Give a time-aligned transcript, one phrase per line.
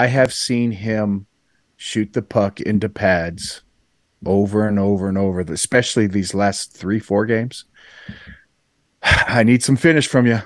[0.00, 1.26] I have seen him
[1.76, 3.60] shoot the puck into pads
[4.24, 7.66] over and over and over, especially these last three, four games.
[9.02, 10.38] I need some finish from you.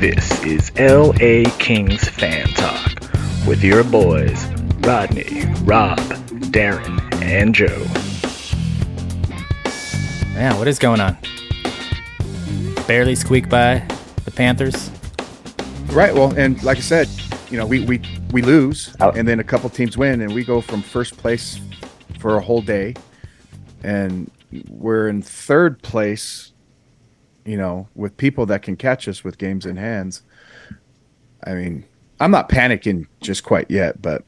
[0.00, 3.00] This is LA Kings Fan Talk
[3.46, 4.44] with your boys,
[4.80, 6.00] Rodney, Rob,
[6.50, 7.86] Darren, and Joe.
[10.34, 11.16] Yeah, what is going on?
[12.86, 13.86] Barely squeak by
[14.24, 14.90] the Panthers.
[15.86, 16.14] Right.
[16.14, 17.08] Well, and like I said,
[17.50, 20.60] you know, we we we lose, and then a couple teams win, and we go
[20.60, 21.58] from first place
[22.18, 22.94] for a whole day,
[23.82, 24.30] and
[24.68, 26.52] we're in third place.
[27.44, 30.22] You know, with people that can catch us with games in hands.
[31.44, 31.84] I mean,
[32.20, 34.24] I'm not panicking just quite yet, but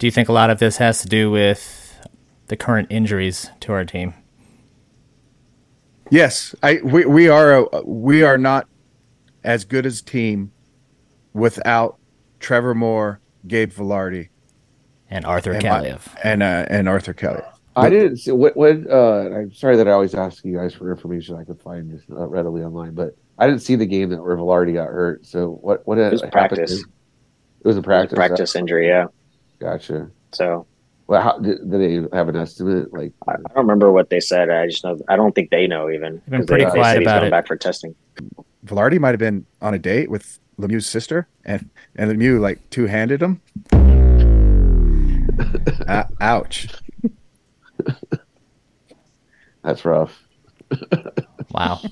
[0.00, 1.94] Do you think a lot of this has to do with
[2.46, 4.14] the current injuries to our team?
[6.10, 8.66] Yes, I we we are a, we are not
[9.44, 10.52] as good as team
[11.32, 11.98] without
[12.40, 14.28] Trevor Moore, Gabe Vilardi,
[15.08, 17.42] and Arthur and Kaliyev, and uh, and Arthur Kelly.
[17.76, 18.56] I didn't see what.
[18.56, 18.78] What?
[18.90, 22.10] Uh, I'm sorry that I always ask you guys for information I could find just
[22.10, 25.24] uh, readily online, but I didn't see the game that where Vilardi got hurt.
[25.24, 25.86] So what?
[25.86, 26.32] What It was happened?
[26.32, 26.80] practice.
[26.80, 28.16] It was a practice.
[28.16, 28.88] practice injury.
[28.88, 29.06] Yeah.
[29.60, 30.10] Gotcha.
[30.32, 30.66] So
[31.10, 32.92] Well, how did, did they have an estimate?
[32.92, 34.48] Like, I, I don't remember what they said.
[34.48, 34.96] I just know.
[35.08, 36.22] I don't think they know even.
[36.28, 37.30] been 'cause pretty they, quiet they about going it.
[37.32, 37.96] back for testing.
[38.64, 42.86] Vilardi might have been on a date with Lemieux's sister, and and Lemieux like two
[42.86, 43.40] handed him.
[45.88, 46.68] uh, ouch!
[49.64, 50.22] that's rough.
[51.50, 51.80] Wow.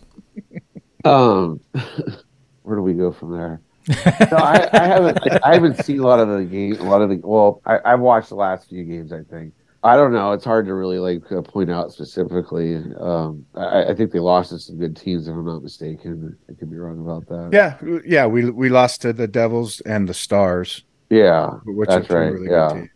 [1.05, 1.61] Um,
[2.65, 3.61] where do we go from there?
[3.89, 5.19] No, I, I haven't.
[5.45, 6.75] I haven't seen a lot of the game.
[6.81, 7.17] A lot of the.
[7.23, 9.13] Well, I, I've watched the last few games.
[9.13, 9.55] I think.
[9.85, 10.33] I don't know.
[10.33, 12.75] It's hard to really like uh, point out specifically.
[12.99, 16.37] Um, I, I think they lost to some good teams, if I'm not mistaken.
[16.51, 17.51] I could be wrong about that.
[17.53, 18.27] Yeah, yeah.
[18.27, 22.51] We we lost to the Devils and the Stars, Yeah, which That's are right, really
[22.51, 22.69] yeah.
[22.73, 22.91] good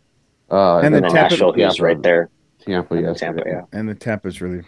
[0.51, 2.29] uh, And And the then Tampa- Nashville, who's Tampa- right there.
[2.59, 3.61] Tampa, And yes, Tampa, yeah.
[3.71, 4.63] And the Tampa's really.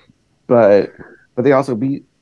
[0.47, 0.91] but
[1.35, 2.15] but they also beat a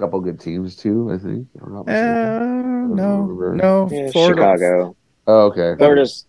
[0.00, 1.10] couple good teams too.
[1.12, 1.46] I think.
[1.54, 3.88] if not Uh, no, no.
[3.90, 4.96] Yeah, Florida, Chicago.
[5.26, 5.76] Oh, okay.
[5.78, 6.26] Florida's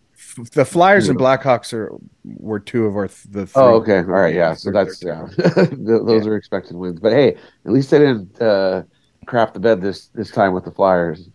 [0.53, 1.91] The Flyers and Blackhawks are
[2.23, 3.47] were two of our th- the.
[3.47, 3.61] Three.
[3.61, 3.97] Oh, okay.
[3.97, 4.35] All right.
[4.35, 4.53] Yeah.
[4.53, 5.65] So that's they're yeah.
[5.77, 6.99] Those are expected wins.
[6.99, 8.83] But hey, at least they didn't uh,
[9.25, 11.29] crap the bed this this time with the Flyers.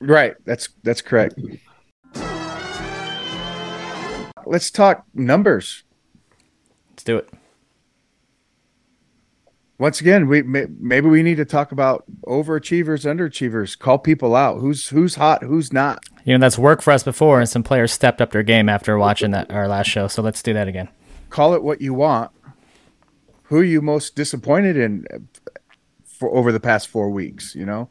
[0.00, 0.34] Right.
[0.44, 1.38] That's that's correct.
[4.44, 5.84] Let's talk numbers.
[6.90, 7.30] Let's do it.
[9.82, 13.76] Once again, we may, maybe we need to talk about overachievers, underachievers.
[13.76, 14.60] Call people out.
[14.60, 16.04] Who's who's hot, who's not.
[16.24, 18.96] You know, that's worked for us before, and some players stepped up their game after
[18.96, 20.06] watching that our last show.
[20.06, 20.88] So let's do that again.
[21.30, 22.30] Call it what you want.
[23.46, 25.04] Who are you most disappointed in
[26.04, 27.56] for over the past four weeks?
[27.56, 27.90] You know,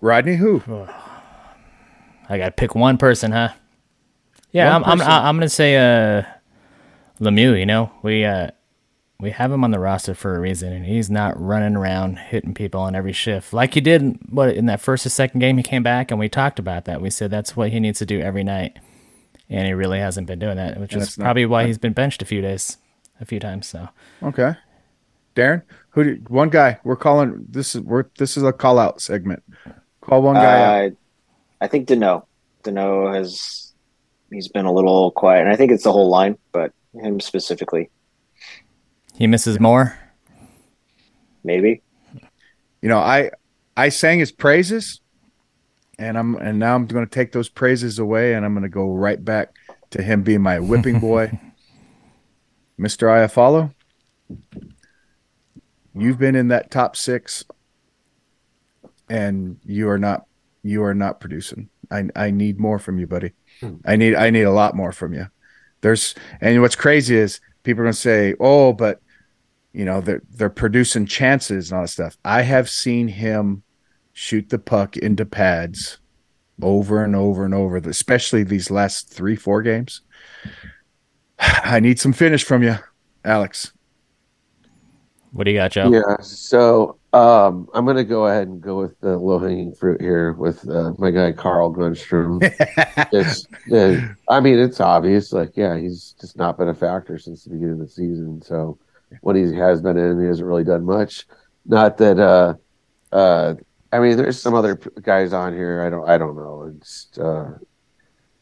[0.00, 0.36] Rodney.
[0.36, 0.62] Who?
[2.30, 3.50] I got to pick one person, huh?
[4.50, 5.26] Yeah, One I'm, I'm.
[5.26, 6.22] I'm gonna say uh,
[7.20, 7.58] Lemieux.
[7.58, 8.48] You know, we uh,
[9.20, 12.52] we have him on the roster for a reason, and he's not running around hitting
[12.54, 14.02] people on every shift like he did.
[14.02, 16.84] in- What in that first or second game, he came back, and we talked about
[16.86, 17.00] that.
[17.00, 18.78] We said that's what he needs to do every night,
[19.48, 21.78] and he really hasn't been doing that, which And is it's not- probably why he's
[21.78, 22.76] been benched a few days,
[23.20, 23.66] a few times.
[23.66, 23.88] So
[24.22, 24.54] Okay,
[25.36, 25.62] Darren.
[25.90, 26.02] Who?
[26.04, 26.78] Do, one guy.
[26.82, 29.42] We're calling this is we're this is a call out segment.
[30.00, 30.90] Call one guy out.
[30.92, 30.94] Uh,
[31.60, 32.24] I think Danault.
[32.64, 33.72] Danault has
[34.30, 37.90] he's been a little quiet, and I think it's the whole line, but him specifically,
[39.16, 39.96] he misses more.
[41.42, 41.82] maybe.
[42.82, 43.30] you know i
[43.76, 45.00] i sang his praises
[45.98, 48.68] and i'm and now i'm going to take those praises away and i'm going to
[48.68, 49.54] go right back
[49.90, 51.30] to him being my whipping boy.
[52.80, 53.72] Mr Iafallo
[55.94, 57.44] you've been in that top six
[59.08, 60.26] and you are not
[60.62, 61.68] you are not producing.
[61.90, 63.32] I i need more from you buddy.
[63.60, 63.76] Hmm.
[63.84, 65.26] I need i need a lot more from you.
[65.82, 69.00] There's and what's crazy is people are going to say oh but
[69.74, 72.16] you know they're they're producing chances and all that stuff.
[72.24, 73.64] I have seen him
[74.12, 75.98] shoot the puck into pads
[76.62, 80.00] over and over and over, especially these last three four games.
[81.38, 82.76] I need some finish from you,
[83.24, 83.72] Alex.
[85.32, 85.90] What do you got, Joe?
[85.90, 86.18] Yeah.
[86.20, 90.32] So um, I'm going to go ahead and go with the low hanging fruit here
[90.32, 92.38] with uh, my guy Carl Grundstrom.
[93.12, 95.32] it's, uh, I mean, it's obvious.
[95.32, 98.42] Like, yeah, he's just not been a factor since the beginning of the season.
[98.42, 98.78] So
[99.20, 101.26] when he has been in, he hasn't really done much.
[101.64, 102.18] Not that.
[102.18, 102.54] uh
[103.14, 103.54] uh
[103.92, 105.82] I mean, there's some other guys on here.
[105.86, 106.08] I don't.
[106.08, 106.72] I don't know.
[106.76, 107.58] It's uh,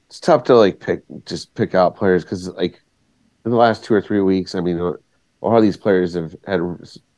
[0.07, 2.81] it's tough to like pick just pick out players because like
[3.45, 4.95] in the last two or three weeks, I mean, a
[5.43, 6.61] lot of these players have had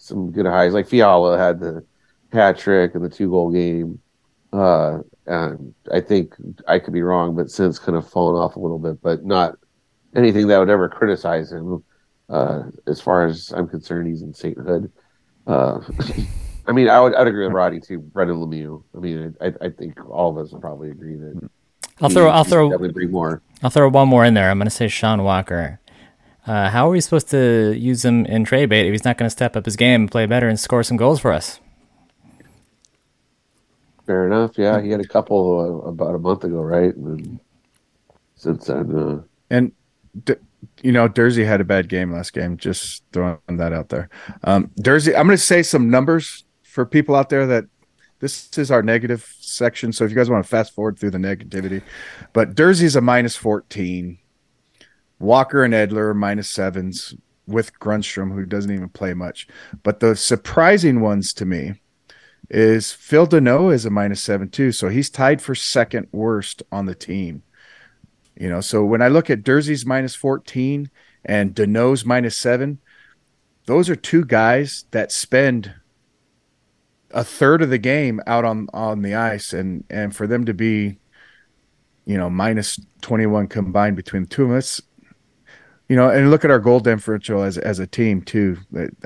[0.05, 0.75] some good highs.
[0.75, 1.85] Like Fiala had the
[2.33, 4.01] hat trick and the two goal game.
[4.53, 6.35] Uh, and I think
[6.69, 9.57] I could be wrong, but since kind of fallen off a little bit, but not
[10.15, 11.83] anything that would ever criticize him.
[12.29, 14.93] Uh, as far as I'm concerned, he's in sainthood.
[15.47, 15.81] Uh,
[16.67, 17.99] I mean, I would I'd agree with Roddy too.
[17.99, 18.83] Brendan Lemieux.
[18.95, 21.51] I mean, I, I think all of us would probably agree that
[22.01, 22.29] I'll throw.
[22.29, 22.71] I'll throw.
[22.71, 23.43] definitely bring more.
[23.63, 24.51] I'll throw one more in there.
[24.51, 25.81] I'm going to say Sean Walker.
[26.47, 29.27] Uh, how are we supposed to use him in trade bait if he's not going
[29.27, 31.61] to step up his game and play better and score some goals for us?
[34.07, 34.59] Fair enough.
[34.59, 36.95] Yeah, he had a couple uh, about a month ago, right?
[36.95, 37.41] And
[38.35, 39.73] since then, uh, And
[40.25, 40.35] D-
[40.83, 42.57] you know, Durzi had a bad game last game.
[42.59, 44.11] Just throwing that out there.
[44.45, 47.65] Um, Durzi, I'm going to say some numbers for people out there that
[48.21, 49.93] this is our negative section.
[49.93, 51.83] So if you guys want to fast forward through the negativity,
[52.33, 54.19] but Durzi's a minus 14.
[55.25, 57.15] Walker and Edler are minus sevens
[57.47, 59.49] with Grundstrom, who doesn't even play much.
[59.83, 61.75] But the surprising ones to me
[62.51, 64.73] is Phil Danault is a minus seven too.
[64.73, 67.43] So he's tied for second worst on the team.
[68.37, 70.91] You know, so when I look at Durzi's minus 14
[71.25, 72.81] and Danault's minus seven,
[73.67, 75.75] those are two guys that spend
[77.11, 80.53] a third of the game out on on the ice and and for them to
[80.53, 80.99] be
[82.05, 84.83] you know minus 21 combined between the two of that's
[85.89, 88.57] you know and look at our goal differential as as a team too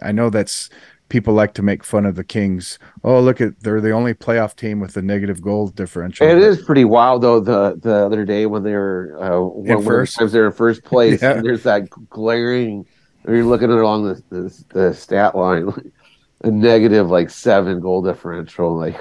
[0.02, 0.70] i know that's
[1.08, 4.54] people like to make fun of the kings oh look at they're the only playoff
[4.54, 7.40] team with a negative goal differential it is pretty wild though.
[7.40, 10.16] The the other day when they were uh, one, one of the first?
[10.18, 11.32] times they were in first place, Yeah.
[11.32, 12.84] and there's that glaring.
[13.26, 15.72] You're looking along the, the the stat line,
[16.44, 18.76] a negative like seven goal differential.
[18.76, 19.00] Like,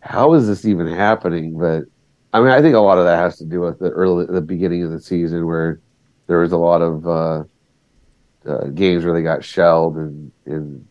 [0.00, 1.58] how is this even happening?
[1.58, 1.84] But
[2.34, 4.40] I mean, I think a lot of that has to do with the early the
[4.42, 5.80] beginning of the season where
[6.30, 7.42] there was a lot of uh,
[8.48, 10.86] uh, games where they got shelled and and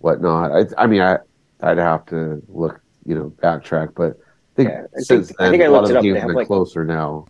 [0.00, 0.50] whatnot.
[0.50, 1.18] I I mean, I
[1.60, 5.50] I'd have to look, you know, backtrack, but I think Yeah, I think- since I
[5.50, 6.02] think I a lot looked of it up.
[6.02, 7.26] the They games have, have been like- closer now.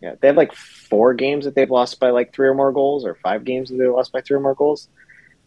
[0.00, 3.04] Yeah, they have like four games that they've lost by like three or more goals,
[3.04, 4.88] or five games that they've lost by three or more goals,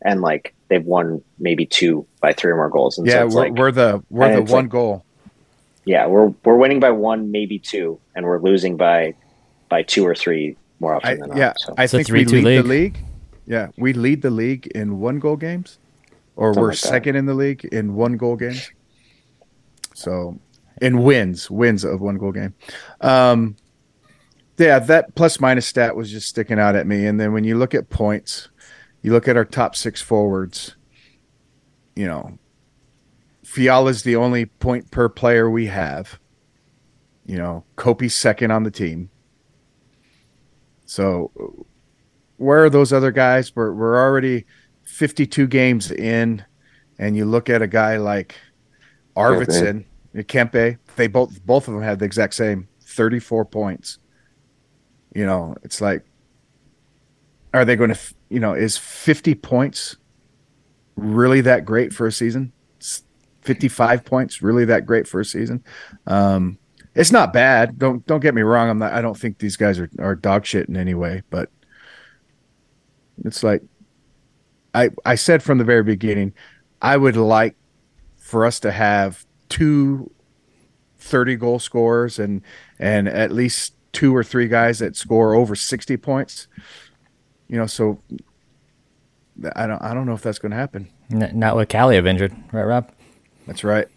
[0.01, 2.97] and like they've won maybe two by three or more goals.
[2.97, 5.03] And yeah so it's we're, like, we're the we're the one like- goal
[5.83, 9.15] yeah, we're we're winning by one, maybe two, and we're losing by
[9.67, 11.37] by two or three more often I, than not.
[11.37, 11.73] yeah so.
[11.77, 12.63] i think we 3-2 lead league.
[12.63, 13.05] the league
[13.45, 15.77] yeah we lead the league in one goal games
[16.35, 18.69] or Something we're like second in the league in one goal games
[19.93, 20.37] so
[20.81, 22.53] in wins wins of one goal game
[23.01, 23.55] um
[24.57, 27.57] yeah that plus minus stat was just sticking out at me and then when you
[27.57, 28.49] look at points
[29.01, 30.75] you look at our top six forwards
[31.95, 32.37] you know
[33.43, 36.19] Fiala's the only point per player we have
[37.25, 39.09] you know Kopi's second on the team
[40.91, 41.31] so
[42.35, 44.45] where are those other guys we're, we're already
[44.83, 46.43] 52 games in
[46.99, 48.35] and you look at a guy like
[49.15, 49.85] Arvidsson,
[50.15, 53.99] Kempe, they both both of them had the exact same 34 points.
[55.15, 56.05] You know, it's like
[57.53, 57.99] are they going to,
[58.29, 59.97] you know, is 50 points
[60.95, 62.51] really that great for a season?
[63.41, 65.63] 55 points really that great for a season?
[66.05, 66.59] Um
[66.95, 67.79] it's not bad.
[67.79, 68.69] Don't don't get me wrong.
[68.69, 71.49] I'm not I don't think these guys are are dog shit in any way, but
[73.23, 73.63] it's like
[74.73, 76.33] I I said from the very beginning,
[76.81, 77.55] I would like
[78.17, 80.11] for us to have two
[80.99, 82.41] 30 goal scorers and
[82.79, 86.47] and at least two or three guys that score over 60 points.
[87.47, 88.01] You know, so
[89.55, 90.89] I don't I don't know if that's going to happen.
[91.11, 92.91] N- not with Kaliyev injured, right, Rob?
[93.47, 93.87] That's right.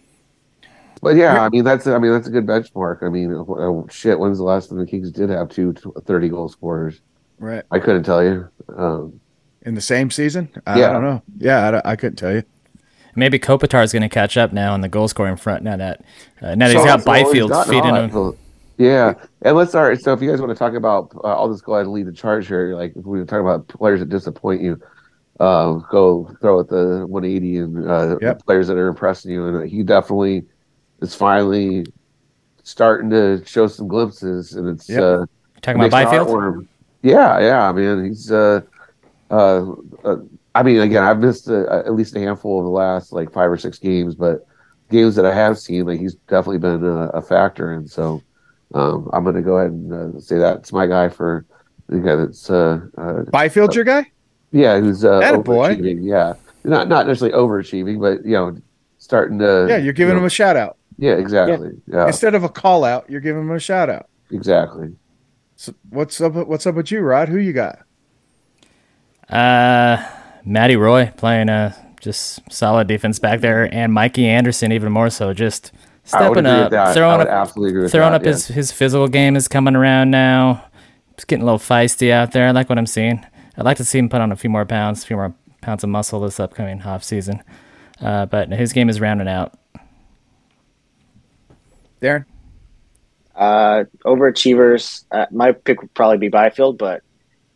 [1.05, 3.03] But yeah, I mean that's I mean that's a good benchmark.
[3.03, 6.49] I mean, uh, shit, when's the last time the Kings did have two 30 goal
[6.49, 7.01] scorers?
[7.39, 7.63] Right.
[7.71, 8.49] I couldn't tell you.
[8.77, 9.21] Um,
[9.63, 10.49] In the same season?
[10.67, 10.89] I, Yeah.
[10.91, 11.23] I don't know.
[11.39, 12.43] Yeah, I, I couldn't tell you.
[13.17, 15.63] Maybe Kopitar is going to catch up now on the goal scoring front.
[15.63, 16.01] Now that
[16.43, 18.11] uh, now that he's So- got so he's Byfield feeding hot.
[18.11, 18.33] him.
[18.79, 20.01] Yeah, and let's start.
[20.01, 22.07] So if you guys want to talk about, uh, I'll just go ahead and lead
[22.07, 22.75] the charge here.
[22.75, 24.81] Like if we were talking about players that disappoint you,
[25.39, 28.45] uh, go throw at the 180 and uh, Yep.
[28.47, 29.47] players that are impressing you.
[29.47, 30.45] And he definitely
[31.01, 31.87] is finally
[32.63, 35.01] starting to show some glimpses, and it's Yep.
[35.03, 35.27] uh,
[35.63, 36.29] Talking about Byfield.
[36.29, 36.69] warm.
[37.03, 37.69] Yeah, yeah.
[37.69, 38.31] I mean, he's.
[38.31, 38.61] Uh,
[39.31, 39.73] uh,
[40.05, 40.17] uh,
[40.55, 43.51] I mean, again, I've missed uh, at least a handful of the last like five
[43.51, 44.47] or six games, but
[44.91, 48.23] games that I have seen, like he's definitely been a, a factor, and so
[48.75, 51.45] um, I'm going to go ahead and uh, say that's my guy for
[51.89, 54.11] the guy that's uh, uh, Byfield, your guy?
[54.53, 55.77] yeah, who's uh, Attaboy.
[55.77, 55.99] overachieving.
[56.05, 58.57] Yeah, not not necessarily overachieving, but you know,
[58.99, 59.67] starting to.
[59.69, 60.77] Yeah, you're giving you him a shout out.
[60.99, 61.71] Yeah, exactly.
[61.87, 64.09] Yeah, Instead of a call out, you're giving him a shout out.
[64.31, 64.95] exactly.
[65.57, 67.29] So what's up what's up with you, Rod?
[67.29, 67.79] Who you got?
[69.29, 70.05] Uh,
[70.45, 75.33] Matty Roy playing uh just solid defense back there, and Mikey Anderson even more so,
[75.33, 75.73] just
[76.05, 80.11] stepping up, throwing up, absolutely throwing that, up his his physical game is coming around
[80.11, 80.65] now.
[81.13, 82.49] It's getting a little feisty out there.
[82.49, 83.25] I like what I'm seeing.
[83.57, 85.85] I'd like to see him put on a few more pounds, a few more pounds
[85.85, 87.43] of muscle this upcoming off season.
[88.01, 89.57] Uh, but his game is rounding out.
[92.05, 92.25] Darren.
[93.35, 95.05] Uh, overachievers.
[95.11, 97.03] Uh, my pick would probably be Byfield, but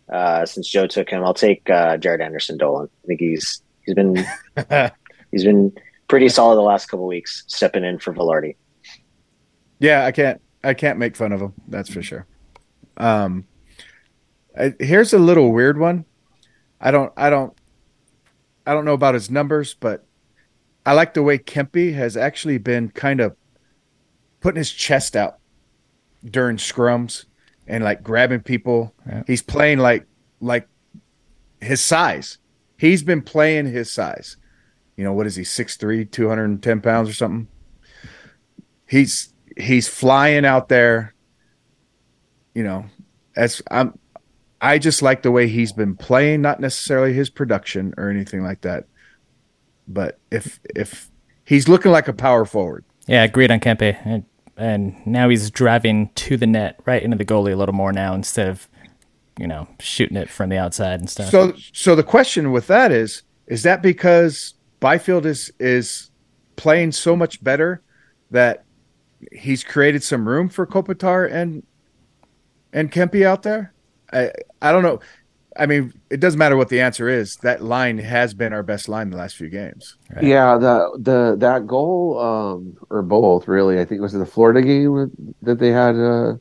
[0.09, 2.91] uh, since Joe took him, I'll take uh, Jaret Anderson-Dowd.
[3.05, 4.17] I think he's he's been
[5.31, 5.73] he's been
[6.09, 8.57] pretty solid the last couple weeks, stepping in for Vilardi.
[9.79, 11.55] Yeah, I can't I can't make fun of him.
[11.69, 12.27] That's for sure.
[12.97, 13.47] Um,
[14.59, 16.05] I, here's a little weird one.
[16.81, 17.55] I don't I don't
[18.67, 20.05] I don't know about his numbers, but
[20.85, 23.37] I like the way Kempe has actually been kind of
[24.41, 25.39] putting his chest out
[26.25, 27.25] during scrums
[27.67, 28.95] and like grabbing people.
[29.07, 29.23] Yeah.
[29.27, 30.07] He's playing like
[30.41, 30.69] like
[31.61, 32.39] his size.
[32.77, 34.37] He's been playing his size.
[34.97, 37.49] You know, what is he, 6'3, 210 pounds or something?
[38.89, 41.15] He's he's flying out there.
[42.55, 42.87] You know,
[43.37, 43.99] as I'm
[44.61, 48.63] I just like the way he's been playing, not necessarily his production or anything like
[48.63, 48.87] that.
[49.87, 51.11] But if if
[51.45, 52.85] he's looking like a power forward.
[53.09, 53.97] Yeah, agreed on Kempe.
[54.05, 54.25] And,
[54.57, 58.15] and now he's driving to the net, right into the goalie a little more now
[58.15, 58.69] instead of,
[59.39, 61.31] you know, shooting it from the outside and stuff.
[61.31, 66.11] So so the question with that is is that because Byfield is is
[66.57, 67.83] playing so much better
[68.31, 68.65] that
[69.33, 71.65] he's created some room for Kopitar and
[72.73, 73.73] and Kempe out there?
[74.13, 75.01] I I don't know.
[75.59, 77.37] I mean, it doesn't matter what the answer is.
[77.39, 79.97] That line has been our best line the last few games.
[80.15, 80.25] Right.
[80.25, 83.81] Yeah, the the that goal, um, or both really.
[83.81, 86.35] I think it was in the Florida game that they had uh,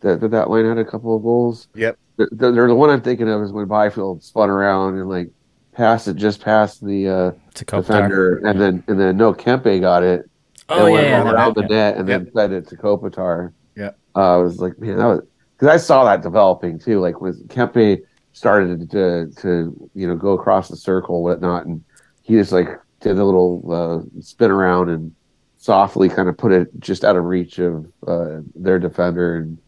[0.00, 1.68] that that, that line had a couple of goals.
[1.74, 1.98] Yep.
[2.16, 5.30] The, the, the one I'm thinking of is when Byfield spun around and like
[5.72, 7.76] passed it just past the uh, to Kopitar.
[7.86, 10.28] defender, and then and then no Kempe got it.
[10.68, 10.92] Oh, and yeah.
[10.92, 12.22] went yeah, around that- the net and Yep.
[12.24, 13.52] then fed it to Kopitar.
[13.74, 13.90] Yeah.
[14.14, 15.20] Uh, I was like, man, that was
[15.56, 17.00] because I saw that developing too.
[17.00, 18.02] Like when Kempe
[18.32, 21.82] started to to you know go across the circle, whatnot, and
[22.22, 22.68] he just like
[23.00, 25.14] did a little uh, spin around and
[25.58, 29.58] softly kind of put it just out of reach of uh, their defender, and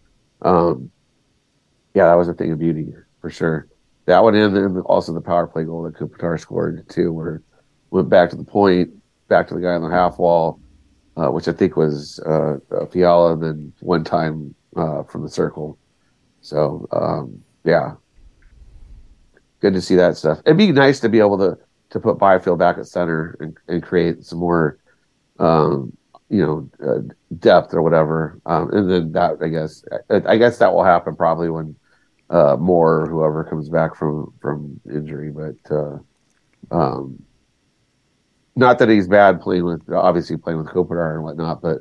[0.42, 0.90] um,
[1.94, 3.68] yeah, that was a thing of beauty for sure.
[4.06, 7.42] That one and then also the power play goal that Kopitar scored too, where
[7.90, 8.90] went back to the point,
[9.28, 10.60] back to the guy on the half wall,
[11.16, 12.56] uh, which I think was uh,
[12.90, 15.78] Fiala, and then one time uh, from the circle.
[16.40, 17.94] So um, yeah,
[19.62, 20.40] good to see that stuff.
[20.44, 21.56] It'd be nice to be able to
[21.90, 24.78] to put Byfield back at center and, and create some more,
[25.38, 25.94] um,
[26.30, 27.00] you know, uh,
[27.38, 28.40] depth or whatever.
[28.46, 31.76] Um, and then that I guess I, I guess that will happen probably when
[32.28, 35.74] uh, Moore or whoever comes back from from injury, but.
[35.74, 35.98] Uh,
[36.70, 37.22] um,
[38.54, 41.78] not that he's bad playing with obviously playing with Kopitar and whatnot, but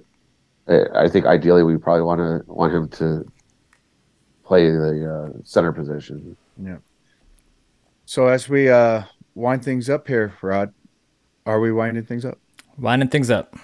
[0.68, 3.26] I, I think ideally we probably want to want him to
[4.46, 6.36] play the uh, center position.
[8.12, 9.04] So as we uh
[9.36, 10.74] wind things up here, Rod,
[11.46, 12.38] are we winding things up?
[12.78, 13.56] Winding things up.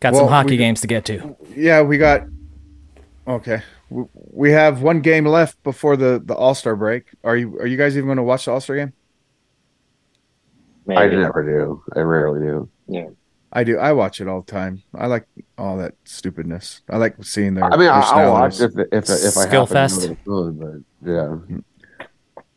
[0.00, 1.36] Got Well, some hockey we- games to get to.
[1.54, 2.22] Yeah, we got.
[3.28, 7.10] Okay, we, we have one game left before the the All Star break.
[7.24, 8.94] Are you are you guys even going to watch the All Star game?
[10.86, 10.98] Maybe.
[10.98, 11.82] I never do.
[11.94, 12.70] I rarely do.
[12.88, 13.08] Yeah.
[13.52, 13.76] I do.
[13.76, 14.82] I watch it all the time.
[14.94, 15.26] I like
[15.58, 16.80] all that stupidness.
[16.88, 17.64] I like seeing their.
[17.64, 18.76] I mean, I, their I'll watch styles.
[18.78, 20.00] if if if I Skill happen fest.
[20.00, 20.56] to know it's
[21.02, 21.36] but yeah,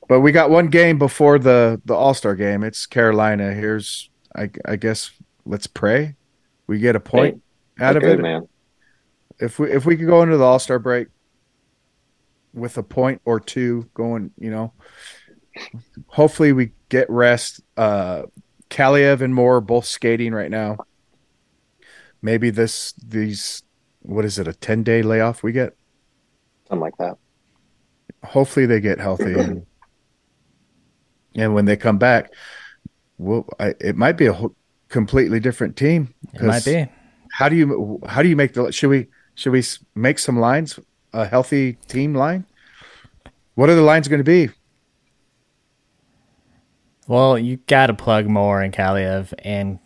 [0.09, 2.63] But we got one game before the the All Star game.
[2.63, 3.53] It's Carolina.
[3.53, 5.11] Here's I I guess
[5.45, 6.15] let's pray
[6.67, 7.41] we get a point
[7.79, 8.19] out of it.
[8.19, 8.47] man.
[9.39, 11.07] If we if we could go into the All Star break
[12.53, 14.73] with a point or two going, you know,
[16.07, 17.61] hopefully we get rest.
[17.77, 18.23] Uh
[18.71, 20.77] Kaliyev and Moore are both skating right now.
[22.21, 23.61] Maybe this these
[24.01, 25.75] what is it a ten day layoff we get?
[26.67, 27.17] Something like that.
[28.23, 29.65] hopefully they get healthy and,
[31.35, 32.31] and when they come back
[33.17, 34.55] well I, it might be a whole,
[34.89, 36.87] completely different team It might be.
[37.31, 39.63] how do you how do you make the should we should we
[39.95, 40.79] make some lines
[41.13, 42.45] a healthy team line
[43.55, 44.49] what are the lines going to be
[47.07, 49.79] Well, you got to plug Moore and Kaliyev and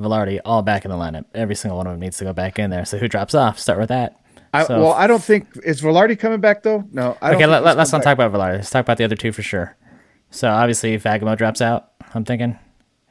[0.00, 1.24] Vilardi all back in the lineup.
[1.34, 2.84] Every single one of them needs to go back in there.
[2.84, 3.58] So who drops off?
[3.60, 4.20] Start with that.
[4.52, 7.46] I, So- well i don't think is Vilardi coming back though no I don't okay,
[7.46, 8.56] let, let's not coming talk about Vilardi.
[8.56, 9.76] Let's talk about the other two for sure.
[10.34, 12.58] So obviously, if Agamo drops out, I'm thinking,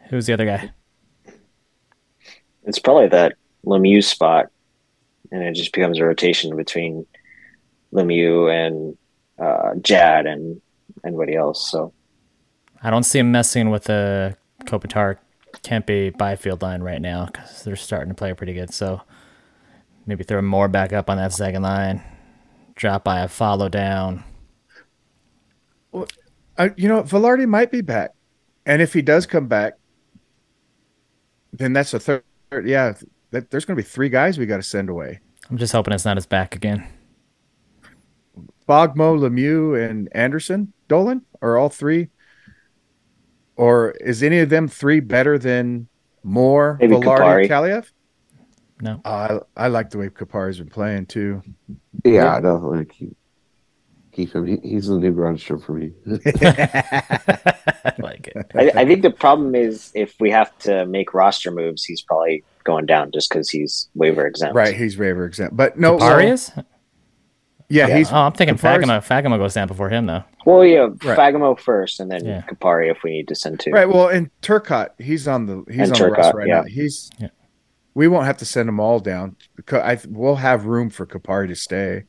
[0.09, 0.71] who's the other guy?
[2.65, 4.47] It's probably that Lemieux spot,
[5.31, 7.05] and it just becomes a rotation between
[7.93, 8.97] Lemieux and
[9.39, 10.61] uh, Jad and
[11.05, 11.71] anybody else.
[11.71, 11.93] So
[12.83, 15.17] I don't see him messing with the Kopitar,
[15.63, 18.73] Kempe, Byfield line right now because they're starting to play pretty good.
[18.73, 18.99] So
[20.05, 22.03] maybe throw more back up on that second line.
[22.75, 24.25] Drop by a follow down.
[26.57, 28.11] Uh, you know, Vilardi might be back,
[28.65, 29.73] and if he does come back,
[31.51, 32.23] then that's a third.
[32.63, 32.93] Yeah,
[33.31, 35.19] that, there's going to be three guys we got to send away.
[35.49, 36.87] I'm just hoping it's not his back again.
[38.67, 42.09] Bogmo, Lemieux, and Anderson Dolan are all three,
[43.55, 45.87] or is any of them three better than
[46.23, 47.49] Moore, Maybe Vilardi, Kupari.
[47.49, 47.91] Kaliyev?
[48.81, 49.01] No.
[49.05, 51.41] I I like the way Kupari's been playing too.
[52.03, 53.17] Yeah, I definitely keep
[54.13, 54.45] keep him.
[54.45, 55.91] He, he's the new Grundstrom for me.
[56.07, 58.45] I like it.
[58.55, 62.43] I, I think the problem is if we have to make roster moves, he's probably
[62.63, 64.55] going down just because he's waiver exempt.
[64.55, 66.51] Right, he's waiver exempt, but no, Arias?
[67.69, 67.97] yeah, Yeah.
[67.97, 68.11] he's.
[68.11, 69.05] Oh, I'm thinking Kupari's- Fagemo.
[69.05, 70.23] Fagemo goes down before him though.
[70.45, 71.17] Well, yeah, Right.
[71.17, 72.41] Fagemo first, and then Yeah.
[72.41, 73.71] Kupari if we need to send two.
[73.71, 73.87] Right.
[73.87, 76.55] Well, and Turcotte, he's on the he's And on the roster right yeah.
[76.61, 76.63] now.
[76.63, 77.29] He's Yeah.
[77.93, 81.47] we won't have to send them all down because I we'll have room for Kupari
[81.49, 82.03] to stay.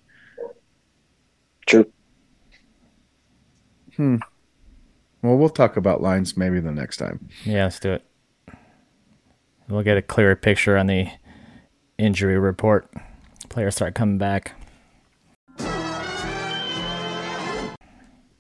[1.66, 1.90] True.
[3.97, 4.16] Hmm.
[5.23, 7.28] Well, we'll talk about lines maybe the next time.
[7.44, 8.04] Yeah, let's do it.
[9.68, 11.09] We'll get a clearer picture on the
[11.97, 12.92] injury report.
[13.49, 14.52] Players start coming back.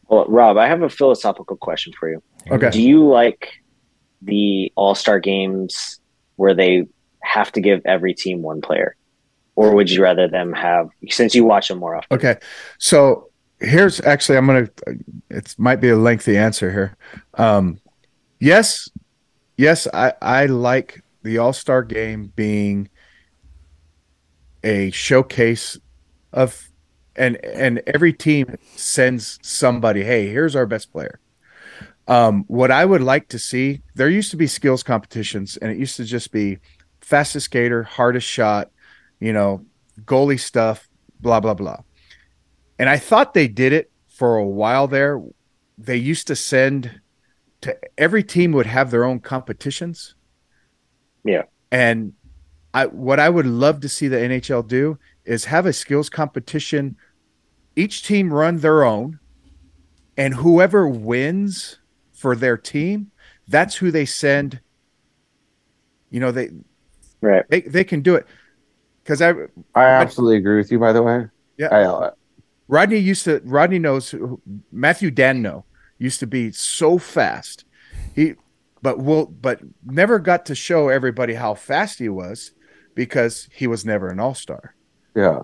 [0.08, 2.22] Well, Rob, I have a philosophical question for you.
[2.50, 2.70] Okay.
[2.70, 3.62] Do you like
[4.20, 6.00] the All Star games
[6.36, 6.86] where they
[7.22, 8.96] have to give every team one player,
[9.56, 10.88] or would you rather them have?
[11.08, 12.36] Since you watch them more often, Okay.
[12.78, 13.30] So
[13.60, 14.68] here's actually I'm gonna
[15.30, 16.96] it might be a lengthy answer here.
[17.34, 17.80] Um
[18.40, 18.88] yes,
[19.56, 22.90] yes, I, I like the all-star game being
[24.62, 25.78] a showcase
[26.32, 26.68] of
[27.16, 31.20] and and every team sends somebody, hey, here's our best player.
[32.06, 35.78] Um, what I would like to see, there used to be skills competitions, and it
[35.78, 36.58] used to just be
[37.00, 38.70] fastest skater, hardest shot,
[39.20, 39.64] you know,
[40.04, 40.88] goalie stuff,
[41.20, 41.78] blah blah blah.
[42.78, 45.22] And I thought they did it for a while there.
[45.78, 47.00] They used to send
[47.62, 50.14] to every team would have their own competitions.
[51.24, 51.44] Yeah.
[51.70, 52.12] And
[52.74, 56.96] I what I would love to see the NHL do is have a skills competition.
[57.76, 59.18] Each team run their own,
[60.16, 61.78] and whoever wins
[62.12, 63.10] for their team,
[63.48, 64.60] that's who they send.
[66.10, 66.50] You know, they
[67.20, 67.44] right?
[67.48, 68.26] they, they can do it.
[69.04, 69.34] Because I
[69.74, 70.78] I absolutely agree with you.
[70.78, 71.26] By the way,
[71.58, 71.68] Yeah.
[71.70, 72.10] I, uh,
[72.68, 74.40] Rodney used to Rodney knows who-
[74.72, 75.64] Matthew Danno
[75.98, 77.64] used to be so fast.
[78.14, 78.34] He
[78.82, 82.52] but will but never got to show everybody how fast he was
[82.94, 84.74] because he was never an all-star.
[85.14, 85.40] yeah.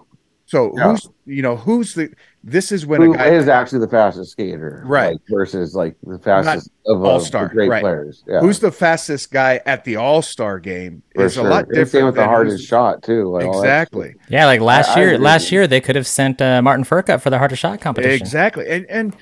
[0.50, 0.90] So Yeah.
[0.90, 2.10] who's you know who's the
[2.42, 5.12] this is when Who a guy is actually the fastest skater, Right.
[5.12, 7.82] like, versus like the fastest of uh, all-star, great right.
[7.82, 8.24] players.
[8.26, 11.46] Yeah, who's the fastest guy at the all-star game For is sure.
[11.46, 13.28] a lot And same different with the than hardest shot too.
[13.28, 14.16] like, Exactly.
[14.28, 15.08] Yeah, like last I- I year.
[15.14, 18.20] agree Last year they could have sent uh, Martin Frk for the hardest shot competition.
[18.26, 18.66] Exactly.
[18.68, 19.14] And and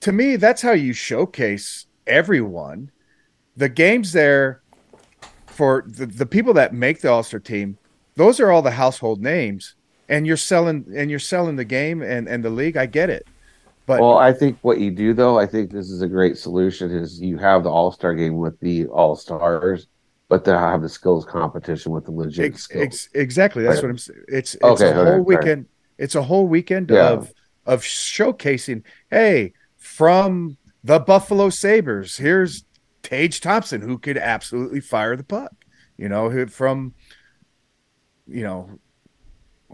[0.00, 2.90] to me, that's how you showcase everyone.
[3.56, 4.60] The games there
[5.46, 7.78] for the, the people that make the All-Star team,
[8.16, 9.74] those are all the household names.
[10.08, 12.76] And you're selling and you're selling the game and, and the league.
[12.76, 13.26] I get it.
[13.86, 16.90] But Well, I think what you do though, I think this is a great solution.
[16.90, 19.86] Is you have the All Star game with the All Stars,
[20.28, 22.82] but to have the skills competition with the legit ex, skills.
[22.82, 23.62] ex, exactly.
[23.62, 24.24] That's what I'm saying.
[24.28, 25.24] It's it's Okay, a whole sorry.
[25.24, 25.66] weekend.
[25.98, 27.22] It's a whole weekend Yeah.
[27.22, 27.32] of
[27.64, 32.64] of showcasing, hey, from the Buffalo Sabres, here's
[33.02, 35.52] Tage Thompson, who could absolutely fire the puck.
[35.96, 36.94] You know, from
[38.26, 38.78] you know,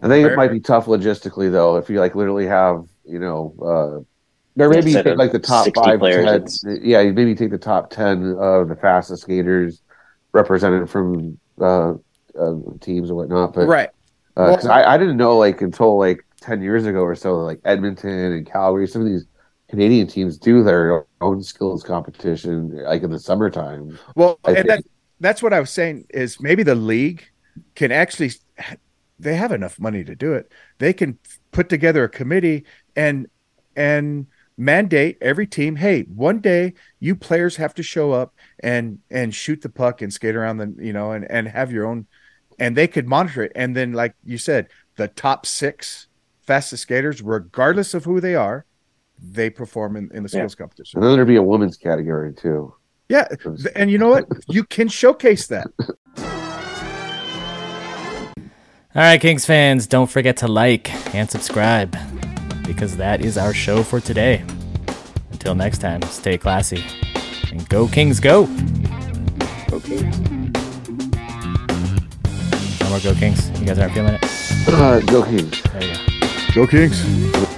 [0.01, 3.55] I think it might be tough logistically though if you like literally have you know,
[3.61, 7.35] uh, or maybe you take like the top five, players, 10 it's- yeah, you maybe
[7.35, 9.83] take the top ten of the fastest skaters
[10.33, 11.95] represented from uh,
[12.39, 13.55] uh, teams and whatnot.
[13.55, 13.91] But right.
[14.35, 17.61] because Well- I, I didn't know like until like 10 years ago or so like
[17.65, 19.25] edmonton and calgary some of these
[19.69, 24.85] canadian teams do their own skills competition like in the summertime Well, I and that,
[25.21, 27.23] that's what I was saying is maybe the league
[27.77, 28.33] can actually
[29.23, 30.51] they have enough money to do it.
[30.79, 31.19] They can
[31.53, 32.65] put together a committee
[32.97, 33.29] and
[33.77, 34.27] and
[34.59, 39.63] mandate every team, hey, one day you players have to show up and and shoot
[39.63, 42.07] the puck and skate around the, you know, and and have your own
[42.59, 46.07] and they could monitor it and then like you said, the top 6
[46.43, 48.67] fastest skaters regardless of who they are,
[49.19, 50.41] they perform in, in the Yeah.
[50.41, 50.99] skills competition.
[50.99, 52.75] and then there'd be a women's category too
[53.09, 53.27] Yeah,
[53.75, 54.27] and you know what?
[54.49, 55.67] You can showcase that.
[58.95, 61.97] All right, Kings fans, don't forget to like and subscribe
[62.67, 64.45] because that is our show for today.
[65.31, 66.85] Until next time, stay classy
[67.51, 68.45] and go Kings go.
[69.71, 70.21] Go Kings.
[72.81, 73.49] No more Go Kings.
[73.59, 74.25] You guys aren't feeling it?
[74.69, 75.63] Uh, go Kings.
[75.63, 76.55] There you go.
[76.55, 77.52] Go Kings.